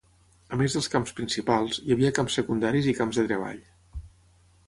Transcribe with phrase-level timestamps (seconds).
[0.55, 3.61] A més dels camps principals, hi havia camps secundaris i camps de treball.